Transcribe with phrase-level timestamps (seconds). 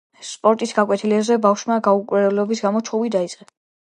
[0.27, 3.53] სპორტის გაკვეთილზე ბავშვებმა გაურკვევლობის გამო ჩხუბი დაიწყეს